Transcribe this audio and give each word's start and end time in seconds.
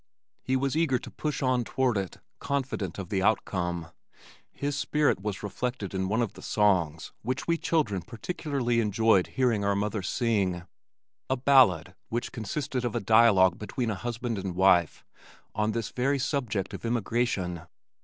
He 0.41 0.55
was 0.55 0.75
eager 0.75 0.97
to 0.97 1.11
push 1.11 1.43
on 1.43 1.63
toward 1.63 1.95
it, 1.95 2.17
confident 2.39 2.97
of 2.97 3.09
the 3.09 3.21
outcome. 3.21 3.91
His 4.51 4.75
spirit 4.75 5.21
was 5.21 5.43
reflected 5.43 5.93
in 5.93 6.09
one 6.09 6.23
of 6.23 6.33
the 6.33 6.41
songs 6.41 7.13
which 7.21 7.45
we 7.45 7.59
children 7.59 8.01
particularly 8.01 8.79
enjoyed 8.79 9.27
hearing 9.37 9.63
our 9.63 9.75
mother 9.75 10.01
sing, 10.01 10.63
a 11.29 11.37
ballad 11.37 11.93
which 12.09 12.31
consisted 12.31 12.83
of 12.83 12.95
a 12.95 12.99
dialogue 12.99 13.59
between 13.59 13.91
a 13.91 13.93
husband 13.95 14.39
and 14.39 14.55
wife 14.55 15.05
on 15.53 15.71
this 15.71 15.89
very 15.91 16.17
subject 16.17 16.73
of 16.73 16.83
emigration. 16.83 17.61